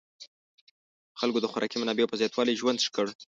[1.19, 3.07] خلکو د خوراکي منابعو په زیاتوالي ژوند ښه کړ.